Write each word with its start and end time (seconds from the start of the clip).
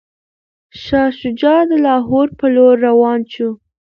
شاه 0.83 1.09
شجاع 1.19 1.59
د 1.69 1.71
لاهور 1.85 2.27
په 2.39 2.45
لور 2.55 2.75
روان 2.87 3.19
شو. 3.33 3.49